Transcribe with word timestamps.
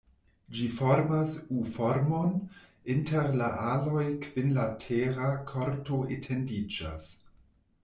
Ĝi 0.59 0.63
formas 0.77 1.33
U-formon, 1.57 2.31
inter 2.95 3.29
la 3.43 3.51
aloj 3.67 4.07
kvinlatera 4.25 5.31
korto 5.55 6.03
etendiĝas. 6.19 7.09